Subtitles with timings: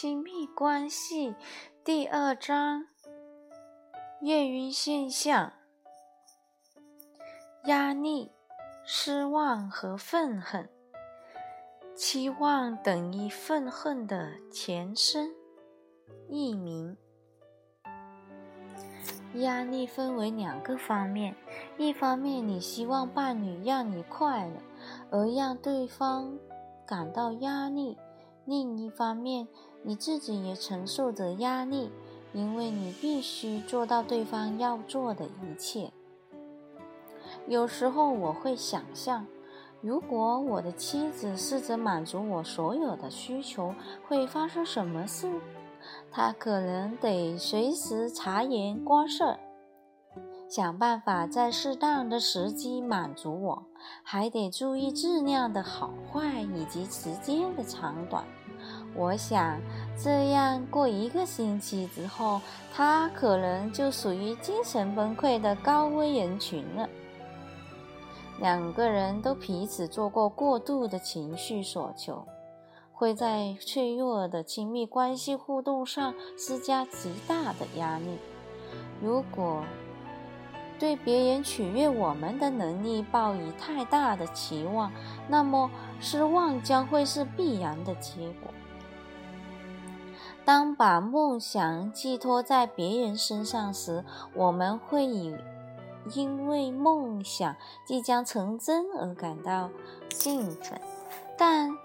[0.00, 1.34] 亲密关系
[1.82, 2.86] 第二章：
[4.22, 5.52] 眩晕现象、
[7.64, 8.30] 压力、
[8.86, 10.68] 失望和愤恨。
[11.96, 15.34] 期望等于愤恨的前身。
[16.28, 16.96] 译名：
[19.34, 21.34] 压力分为两个方面，
[21.76, 24.62] 一方面你希望伴侣让你快乐，
[25.10, 26.38] 而让对方
[26.86, 27.96] 感到压力；
[28.44, 29.48] 另一方面，
[29.82, 31.90] 你自己也承受着压力，
[32.32, 35.92] 因为你必须做到对方要做的一切。
[37.46, 39.26] 有时候我会想象，
[39.80, 43.74] 如果我的妻子试着满足我所有的需求，
[44.06, 45.40] 会发生什么事？
[46.10, 49.38] 她可能得随时察言观色，
[50.48, 53.62] 想办法在适当的时机满足我，
[54.02, 58.24] 还得注意质量的好坏以及时间的长短。
[58.98, 59.60] 我想，
[59.96, 62.40] 这样过一个星期之后，
[62.74, 66.88] 他可能就属于精神崩溃的高危人群了。
[68.40, 72.26] 两个人都彼此做过过度的情绪索求，
[72.92, 78.18] 会在脆弱的亲密关系互动上施加极大的压力。
[79.00, 79.62] 如果
[80.76, 84.90] 对别人取悦我们的能力抱以太大的期望，
[85.28, 88.52] 那么失望将会是必然的结果。
[90.48, 94.02] 当把梦想寄托在别人身上时，
[94.34, 95.36] 我们会以
[96.14, 99.68] 因为梦想即将成真而感到
[100.08, 100.80] 兴奋；
[101.36, 101.76] 但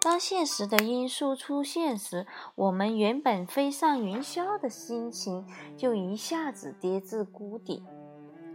[0.00, 5.44] 当现实的因素出现时，我们原本飞上云霄的心情
[5.76, 7.82] 就一下子跌至谷底。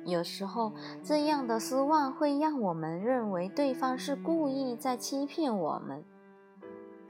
[0.05, 0.71] 有时候，
[1.03, 6.05] 这样的失望会让我们认为对方是故意在欺骗我们，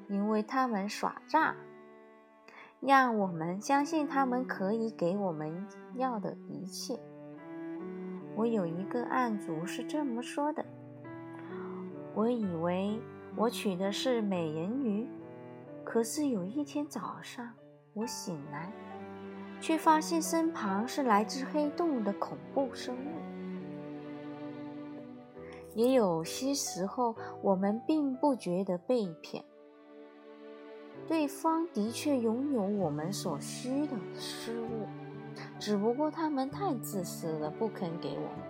[0.10, 1.56] 因为他们耍诈。
[2.82, 6.98] 让我们相信他们可以给我们要的一切。
[8.36, 10.66] 我有一个案主是这么说的
[12.16, 12.98] ：“我以为
[13.36, 15.08] 我娶的是美人鱼，
[15.84, 17.54] 可是有一天早上
[17.94, 18.72] 我醒来，
[19.60, 23.10] 却发现身旁是来自黑洞的恐怖生物。”
[25.76, 29.44] 也有些时候，我们并不觉得被骗。
[31.08, 34.88] 对方的确拥有我们所需的事物，
[35.60, 38.48] 只不过他们太自私了，不肯给我们。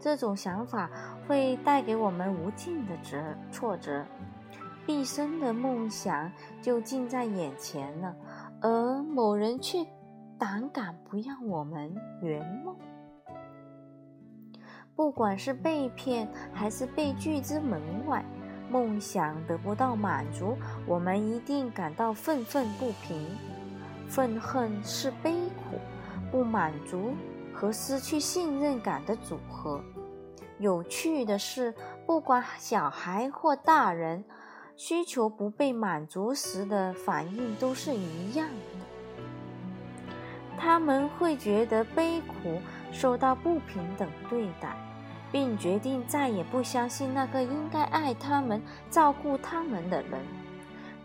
[0.00, 0.90] 这种想法
[1.26, 3.16] 会带给我们无尽的折
[3.50, 4.04] 挫折，
[4.86, 6.30] 毕生的梦想
[6.62, 8.16] 就近在眼前了，
[8.60, 9.84] 而某人却
[10.38, 12.76] 胆敢不让我们圆梦。
[14.94, 18.24] 不管是被骗还是被拒之门外。
[18.70, 20.56] 梦想得不到满足，
[20.86, 23.26] 我们一定感到愤愤不平。
[24.08, 25.78] 愤恨是悲苦、
[26.30, 27.14] 不满足
[27.52, 29.82] 和失去信任感的组合。
[30.58, 31.74] 有趣的是，
[32.06, 34.24] 不管小孩或大人，
[34.76, 40.14] 需求不被满足时的反应都是一样的。
[40.58, 44.76] 他们会觉得悲苦，受到不平等对待。
[45.30, 50.20] 并决定再也不相信那个应该爱他们、照顾他们的人。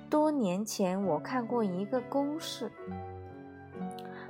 [0.10, 2.72] 多年前，我看过一个公式，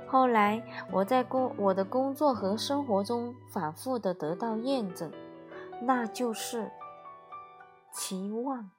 [0.06, 5.12] 后来我在工我的工作和生活中反复的得到验证，
[5.82, 6.70] 那就是
[7.92, 8.70] 期望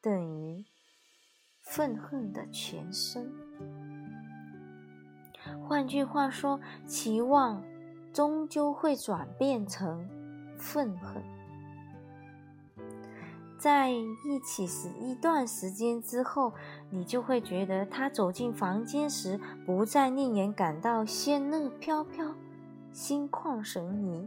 [0.00, 0.64] 等于
[1.60, 3.30] 愤恨的全身。
[5.68, 7.62] 换句话说，期望。
[8.12, 10.08] 终究会转变成
[10.56, 11.22] 愤恨。
[13.58, 16.52] 在一起时一段时间之后，
[16.88, 22.34] 你就会觉得他走进房间时不再令人感到仙乐飘飘、
[22.90, 24.26] 心旷神怡，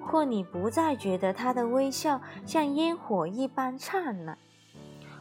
[0.00, 4.38] 或你不再觉得他的微笑像烟火一般灿烂。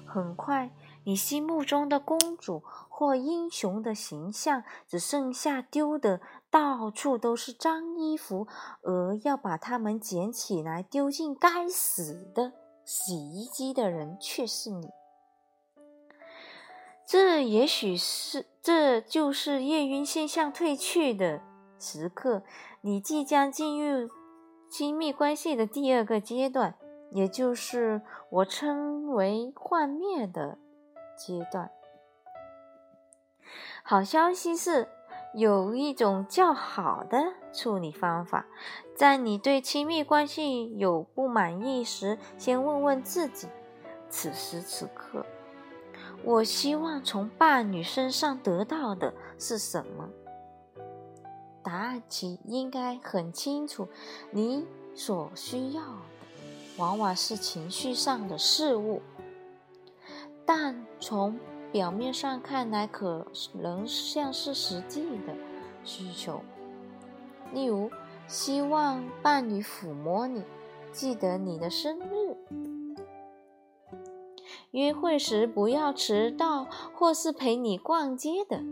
[0.05, 0.69] 很快，
[1.03, 6.21] 你心目中的公主或英雄的形象只剩下丢的。
[6.55, 8.47] 到处都是脏衣服，
[8.81, 12.53] 而要把它们捡起来丢进该死的
[12.85, 14.87] 洗衣机的人却是你。
[17.05, 21.41] 这也许是，这就是夜晕现象褪去的
[21.77, 22.41] 时刻。
[22.79, 24.09] 你即将进入
[24.69, 26.77] 亲密关系的第二个阶段，
[27.11, 30.57] 也就是我称为幻灭的
[31.17, 31.69] 阶段。
[33.83, 34.87] 好消息是。
[35.35, 37.17] 有一种较好的
[37.53, 38.45] 处理方法，
[38.95, 43.47] 在你对亲密关系有不满意时，先问问自己：
[44.09, 45.25] 此时此刻，
[46.23, 50.09] 我希望从伴侣身上得到的是什么？
[51.61, 53.89] 答案其应该很清楚。
[54.31, 55.97] 你所需要的
[56.77, 59.01] 往往是情绪上的事物，
[60.45, 61.37] 但从
[61.75, 65.35] 表面上看来，可能像是实际的
[65.83, 66.41] 需求。
[67.51, 67.91] 例如，
[68.29, 70.41] 希望伴侣抚摸你，
[70.93, 72.37] 记得你的生日，
[74.71, 78.63] 约会时不要迟到，或是陪你逛街的。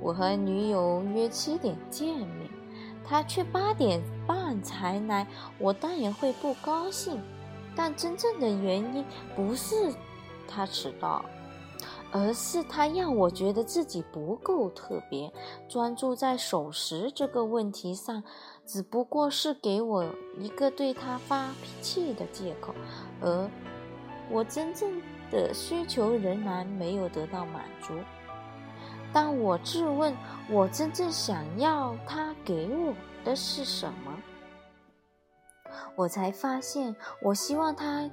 [0.00, 2.50] 我和女友约七点见面，
[3.04, 5.24] 她却八点半才来，
[5.56, 7.20] 我当然会不高兴。
[7.76, 9.04] 但真正的原因
[9.36, 9.94] 不是
[10.48, 11.24] 她迟到，
[12.12, 15.32] 而是他让我觉得自己不够特别，
[15.66, 18.22] 专注在守时这个问题上，
[18.66, 20.04] 只不过是给我
[20.38, 22.74] 一个对他发脾气的借口，
[23.22, 23.50] 而
[24.30, 25.00] 我真正
[25.30, 27.94] 的需求仍然没有得到满足。
[29.12, 30.16] 当我质问
[30.48, 32.94] 我真正想要他给我
[33.24, 34.18] 的是什么，
[35.96, 38.08] 我才发现，我希望他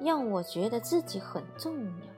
[0.00, 2.17] 让我觉得自己很重要，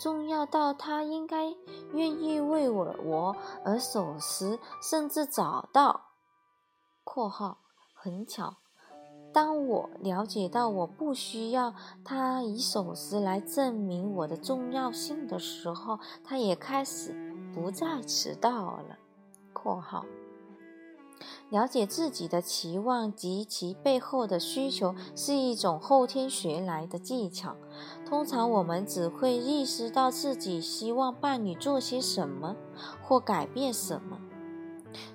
[0.00, 1.54] 重要到他应该
[1.92, 6.00] 愿意为我我而守时，甚至找到。
[7.04, 7.58] （括号
[7.94, 8.56] 很巧，
[9.32, 11.74] 当我了解到我不需要
[12.04, 17.14] 他以守时来证明我的重要性的时候，他也开始。
[17.52, 18.96] 不再迟到了。
[19.52, 20.06] （括号）
[21.48, 27.56] 了解自己的期望及其背后的需求是一种后天学来的技巧。
[28.08, 32.56] 通常我们只会意识到自己希望伴侣做些什么
[33.02, 34.18] 或改变什么，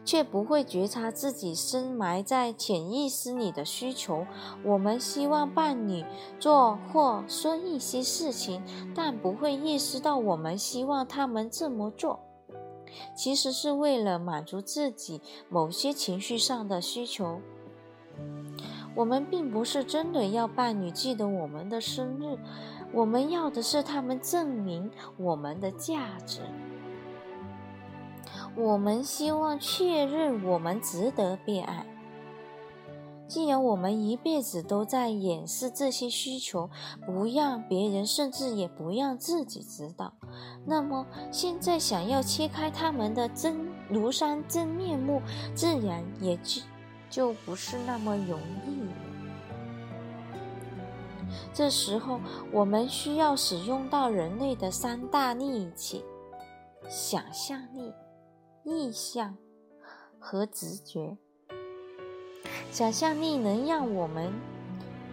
[0.06, 4.26] 却不会觉察自己深埋在潜意识里的需求。
[4.64, 6.06] 我们希望伴侣
[6.40, 8.64] 做或说一些事情，
[8.94, 12.20] 但不会意识到我们希望他们这么做。
[13.16, 17.42] 其实是为了满足自己某些情绪上的需求。
[18.96, 22.38] 我们并不是真的要伴侣记得我们的生日，
[22.94, 26.42] 我们要的是他们证明我们的价值。
[28.56, 31.86] 我们希望确认我们值得被爱。
[33.28, 36.70] 既然我们一辈子都在掩饰这些需求，
[37.06, 40.14] 不让别人，甚至也不让自己知道，
[40.66, 43.58] 那么现在想要切开他们的真
[43.92, 45.22] 庐山真面目，
[45.56, 46.62] 自然也就
[47.10, 48.94] 就不是那么容易了。
[51.54, 52.20] 这时候，
[52.52, 56.04] 我们需要使用到人类的三大利器：
[56.88, 57.92] 想象力、
[58.64, 59.36] 意象
[60.20, 61.18] 和直觉。
[62.76, 64.34] 想象力能让我们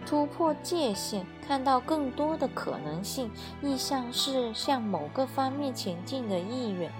[0.05, 3.31] 突破界限，看到更多的可能性。
[3.61, 6.91] 意向是向某个方面前进的意愿。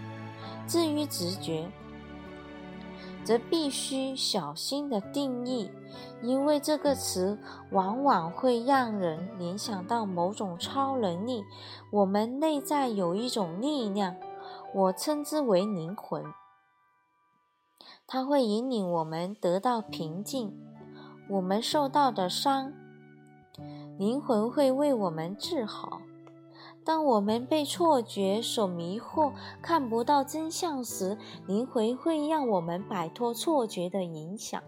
[0.66, 1.70] 至于直觉，
[3.26, 5.70] 则必须小心的定义，
[6.22, 7.38] 因为这个词
[7.72, 11.44] 往往会让人联想到某种超能力。
[11.92, 14.16] 我们内在有一种力量，
[14.74, 16.24] 我称之为灵魂。
[18.06, 20.54] 它会引领我们得到平静，
[21.30, 22.74] 我们受到的伤，
[23.98, 26.02] 灵魂会为我们治好。
[26.86, 29.32] 当我们被错觉所迷惑，
[29.62, 31.18] 看不到真相时，
[31.48, 34.62] 灵魂会让我们摆脱错觉的影响。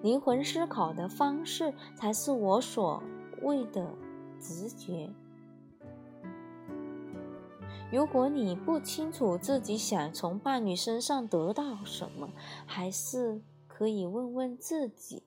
[0.00, 3.02] 灵魂思考的方式才是我所
[3.42, 3.94] 谓的
[4.40, 5.10] 直觉。
[7.94, 12.28] 如果你不清楚自己想从伴侣身上得到什么，
[12.66, 15.22] 还是可以问问自己：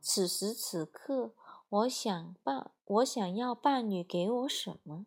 [0.00, 1.30] 此时此刻，
[1.68, 5.06] 我想伴，我想要伴侣给我什么？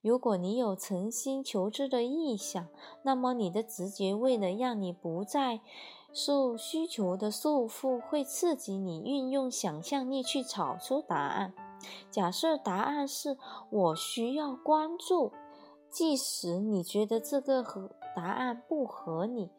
[0.00, 2.68] 如果你有诚心求知的意向，
[3.02, 5.58] 那么你的直觉为了让你不再
[6.12, 11.52] 受需求的束缚，会刺激你运用想象力去找出答案。
[12.08, 13.36] 假设答案是
[13.70, 15.32] 我需要关注。
[15.90, 19.50] 即使你觉得这个和答案不合理，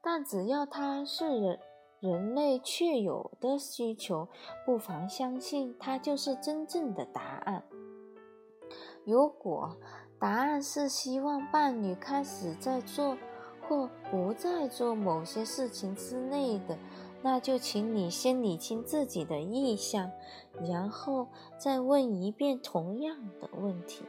[0.00, 1.58] 但只要它是人
[2.00, 4.28] 人类确有的需求，
[4.64, 7.64] 不妨相信它就是真正的答案。
[9.04, 9.76] 如果
[10.18, 13.16] 答案是希望伴侣开始在做
[13.66, 16.78] 或不再做某些事情之类的，
[17.22, 20.10] 那就请你先理清自己的意向，
[20.62, 21.26] 然后
[21.58, 24.04] 再问一遍同样的问题。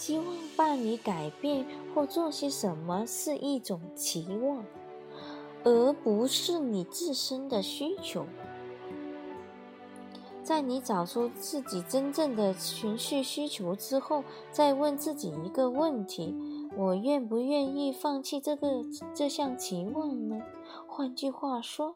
[0.00, 0.26] 希望
[0.56, 4.64] 伴侣改变或做些什么是一种期望，
[5.62, 8.24] 而不是你自身的需求。
[10.42, 16.34] 在你找出自己真正的情绪需求之后，再问自己一个问题：
[16.78, 18.82] 我愿不愿意放弃这个
[19.14, 20.40] 这项期望呢？
[20.86, 21.94] 换句话说，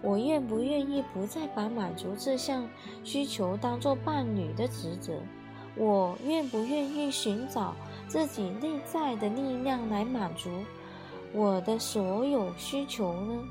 [0.00, 2.66] 我愿不愿意不再把满足这项
[3.04, 5.12] 需求当做伴侣的职责？
[5.78, 7.74] 我愿不愿意寻找
[8.08, 10.50] 自己内在的力量来满足
[11.32, 13.44] 我的所有需求呢？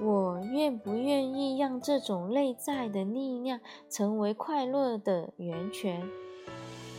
[0.00, 6.02] 我愿不愿意让这种内在的力量成为快乐的源泉，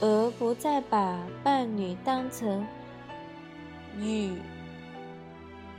[0.01, 2.65] 而不再把伴侣当成
[3.99, 4.31] 予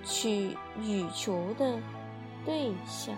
[0.05, 1.79] 取予求的
[2.45, 3.15] 对象？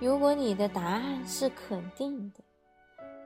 [0.00, 2.42] 如果你的答案是肯定的，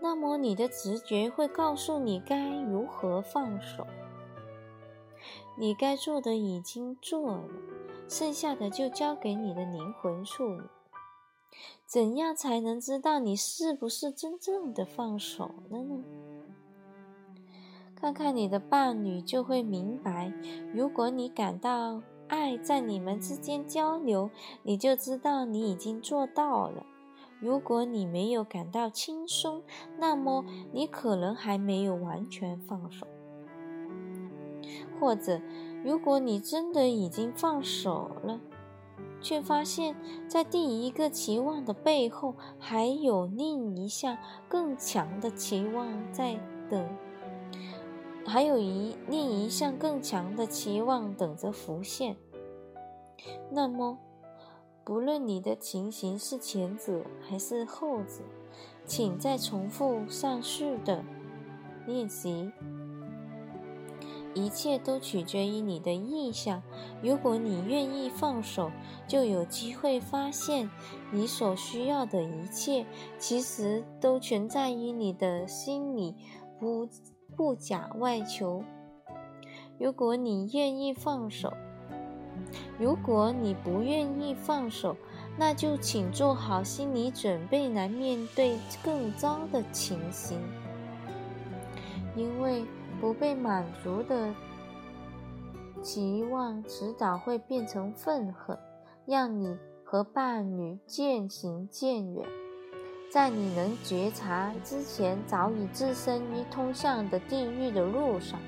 [0.00, 3.86] 那么你的直觉会告诉你该如何放手。
[5.56, 7.44] 你该做的已经做了。
[8.08, 10.62] 剩下的就交给你的灵魂处理。
[11.86, 16.02] 怎样才能知道你是不是真正的放手了呢？
[17.94, 20.32] 看看你的伴侣，就会明白。
[20.74, 24.30] 如果你感到爱在你们之间交流，
[24.62, 26.86] 你就知道你已经做到了。
[27.40, 29.62] 如果你没有感到轻松，
[29.98, 33.06] 那么你可能还没有完全放手，
[34.98, 35.40] 或者。
[35.82, 38.38] 如果你真的已经放手了，
[39.22, 39.96] 却发现，
[40.28, 46.86] 在第一个期望的背后，还有另一项更强的期望在等，
[48.26, 52.14] 还有一另一项更强的期望等着浮现，
[53.50, 53.96] 那么，
[54.84, 58.22] 不论你的情形是前者还是后者，
[58.84, 61.04] 请再重复上述的
[61.86, 62.50] 练习。
[64.32, 66.62] 一切都取决于你的意向。
[67.02, 68.70] 如果你愿意放手，
[69.08, 70.70] 就有机会发现，
[71.10, 72.86] 你所需要的一切
[73.18, 76.14] 其实都存在于你的心里，
[76.60, 76.88] 不
[77.36, 78.62] 不假外求。
[79.78, 81.52] 如果你愿意放手，
[82.78, 84.96] 如果你不愿意放手，
[85.36, 90.38] 那就请做好心理准备来面对更糟的情形，
[92.14, 92.64] 因为。
[93.00, 94.28] 不被满足的
[95.82, 98.58] 期望，迟早会变成愤恨，
[99.06, 102.28] 让你和伴侣渐行渐远。
[103.10, 108.38] 在你能觉察之前，早已置身于通向的地狱的路上。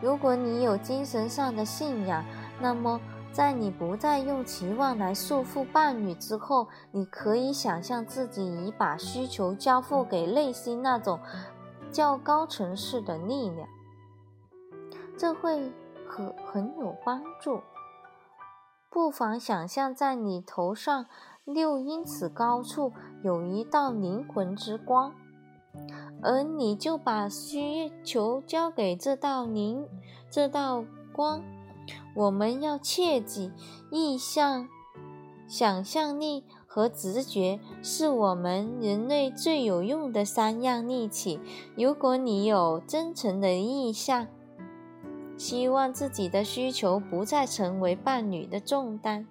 [0.00, 2.24] 如果你有精神上的信仰，
[2.60, 3.00] 那么
[3.32, 11.20] 在你不再用期望来束缚伴侣之后，你可以想象自己已把需求交付给内心那种。
[11.92, 13.68] 较高层次的力量，
[15.18, 15.72] 这会
[16.08, 17.62] 很很有帮助。
[18.88, 21.06] 不妨想象，在你头上
[21.44, 22.92] 六英尺高处
[23.24, 25.12] 有一道灵魂之光，
[26.22, 29.86] 而你就把需求交给这道灵
[30.30, 31.42] 这道光。
[32.14, 33.52] 我们要切记，
[33.90, 34.68] 意象、
[35.48, 36.44] 想象力。
[36.72, 41.40] 和直觉是我们人类最有用的三样利器。
[41.74, 44.28] 如果你有真诚的意向，
[45.36, 49.26] 希望自己的需求不再成为伴侣的重担，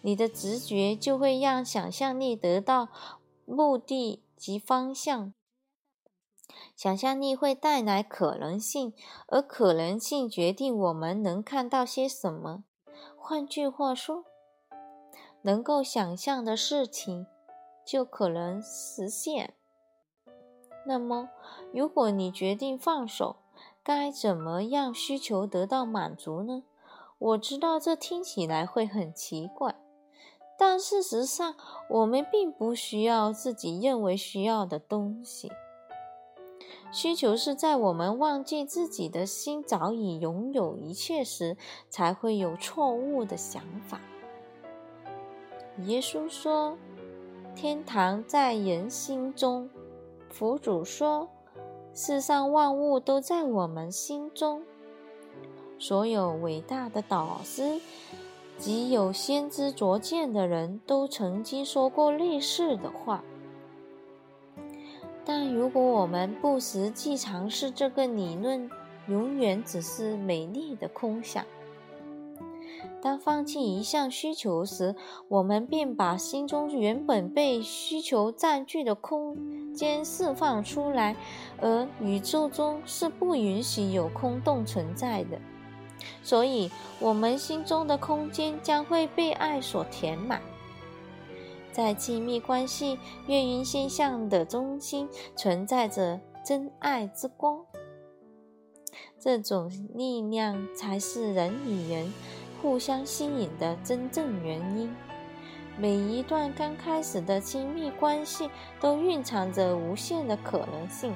[0.00, 2.86] 你的直觉就会让想象力得到
[3.44, 5.32] 目的及方向。
[6.74, 8.92] 想象力会带来可能性，
[9.28, 12.64] 而可能性决定我们能看到些什么。
[13.16, 14.24] 换句话说。
[15.42, 17.24] 能够想象的事情，
[17.84, 19.54] 就可能实现。
[20.84, 21.28] 那么，
[21.72, 23.36] 如果你决定放手，
[23.84, 26.64] 该怎么样需求得到满足呢？
[27.18, 29.76] 我知道这听起来会很奇怪，
[30.58, 31.54] 但事实上，
[31.90, 35.52] 我们并不需要自己认为需要的东西。
[36.92, 41.56] 需求是在我们忘记自己的心早已拥有一切时，
[41.90, 44.00] 才会有错误的想法。
[45.84, 46.76] 耶稣说
[47.54, 49.68] ：“天堂在人心中。”
[50.30, 51.28] 佛祖说
[51.92, 54.62] ：“世上万物都在我们心中。”
[55.78, 57.78] 所有伟大的导师
[58.56, 63.22] 及有先知卓见的人都曾经说过类似的话。
[65.28, 68.70] 但如果我们不实际尝试这个理论，
[69.08, 71.44] 永远只是美丽的空想。
[73.02, 74.94] 当放弃一项需求时，
[75.28, 81.16] 我们便把心中原本被需求占据的空间释放出来，
[81.60, 85.38] 而宇宙中是不允许有空洞存在的。
[86.22, 90.40] 所以，我们心中的空间将会被爱所填满。
[91.76, 95.06] 在亲密关系月晕现象的中心，
[95.36, 97.62] 存在着真爱之光。
[99.20, 102.10] 这种力量才是人与人
[102.62, 104.90] 互相吸引的真正原因。
[105.76, 108.48] 每一段刚开始的亲密关系
[108.80, 111.12] 都蕴藏着无限的可能性。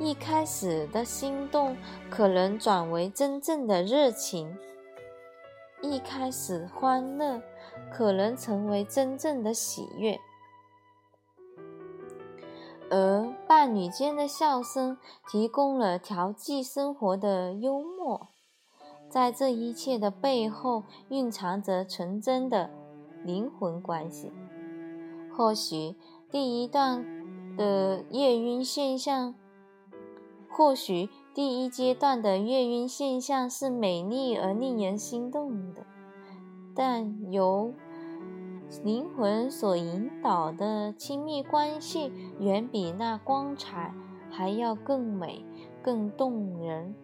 [0.00, 1.76] 一开始的心动
[2.10, 4.58] 可能转为真正的热情，
[5.80, 7.40] 一开始欢乐
[7.92, 10.18] 可能成为真正的喜悦，
[12.90, 14.96] 而伴侣间的笑声
[15.28, 18.28] 提供了调剂生活的幽默。
[19.08, 22.70] 在这一切的背后，蕴藏着纯真的
[23.24, 24.32] 灵魂关系。
[25.36, 25.94] 或许
[26.30, 27.04] 第一段
[27.56, 29.34] 的月晕现象。
[30.54, 35.86] 或许第一阶段的月晕现象是美丽而令人心动的，
[36.74, 37.74] 但由
[38.82, 43.94] 灵魂所引导的亲密关系，远比那光彩
[44.30, 45.44] 还要更美、
[45.82, 46.94] 更动人。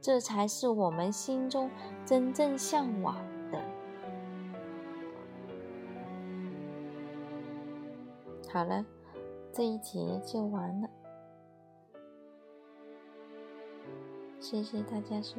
[0.00, 1.70] 这才是我们心中
[2.04, 3.14] 真正向往
[3.52, 3.62] 的。
[8.52, 8.84] 好了，
[9.52, 10.90] 这一节就完了。
[14.40, 15.36] 谢谢大家收。